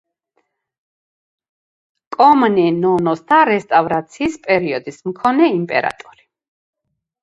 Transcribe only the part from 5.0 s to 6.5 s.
მეორე იმპერატორი.